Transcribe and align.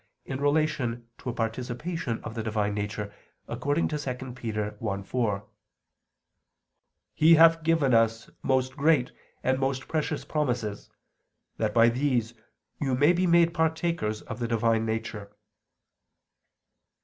in 0.25 0.41
relation 0.41 1.07
to 1.19 1.29
a 1.29 1.33
participation 1.33 2.19
of 2.23 2.33
the 2.33 2.41
Divine 2.41 2.73
Nature, 2.73 3.13
according 3.47 3.87
to 3.87 3.99
2 3.99 4.13
Pet. 4.33 4.79
1:4: 4.81 5.45
"He 7.13 7.35
hath 7.35 7.61
given 7.61 7.93
us 7.93 8.27
most 8.41 8.75
great 8.75 9.11
and 9.43 9.59
most 9.59 9.87
precious 9.87 10.25
promises; 10.25 10.89
that 11.57 11.75
by 11.75 11.89
these 11.89 12.33
you 12.79 12.95
may 12.95 13.13
be 13.13 13.27
made 13.27 13.53
partakers 13.53 14.23
of 14.23 14.39
the 14.39 14.47
Divine 14.47 14.87
Nature." 14.87 15.35